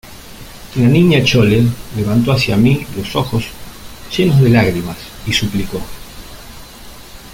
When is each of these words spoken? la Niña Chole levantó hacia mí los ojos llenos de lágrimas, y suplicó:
la 0.77 0.87
Niña 0.87 1.23
Chole 1.23 1.61
levantó 1.95 2.31
hacia 2.31 2.57
mí 2.57 2.87
los 2.97 3.15
ojos 3.15 3.43
llenos 4.17 4.41
de 4.41 4.49
lágrimas, 4.49 4.97
y 5.27 5.31
suplicó: 5.31 5.79